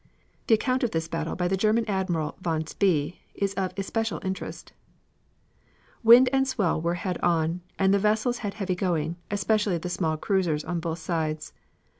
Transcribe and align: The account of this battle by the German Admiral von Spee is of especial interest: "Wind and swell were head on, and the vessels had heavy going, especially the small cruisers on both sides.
The 0.47 0.55
account 0.55 0.83
of 0.83 0.89
this 0.89 1.07
battle 1.07 1.35
by 1.35 1.47
the 1.47 1.55
German 1.55 1.85
Admiral 1.87 2.35
von 2.41 2.65
Spee 2.65 3.19
is 3.35 3.53
of 3.53 3.71
especial 3.77 4.19
interest: 4.25 4.73
"Wind 6.03 6.27
and 6.33 6.47
swell 6.47 6.81
were 6.81 6.95
head 6.95 7.19
on, 7.19 7.61
and 7.77 7.93
the 7.93 7.99
vessels 7.99 8.39
had 8.39 8.55
heavy 8.55 8.73
going, 8.73 9.17
especially 9.29 9.77
the 9.77 9.89
small 9.89 10.17
cruisers 10.17 10.65
on 10.65 10.79
both 10.79 10.97
sides. 10.97 11.53